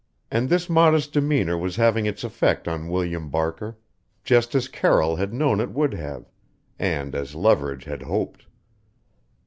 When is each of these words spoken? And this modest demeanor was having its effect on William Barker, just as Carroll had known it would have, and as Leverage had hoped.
And 0.31 0.49
this 0.49 0.67
modest 0.67 1.13
demeanor 1.13 1.55
was 1.55 1.75
having 1.75 2.07
its 2.07 2.23
effect 2.23 2.67
on 2.67 2.87
William 2.89 3.29
Barker, 3.29 3.77
just 4.23 4.55
as 4.55 4.67
Carroll 4.67 5.17
had 5.17 5.31
known 5.31 5.59
it 5.61 5.69
would 5.73 5.93
have, 5.93 6.27
and 6.79 7.13
as 7.13 7.35
Leverage 7.35 7.83
had 7.83 8.01
hoped. 8.01 8.47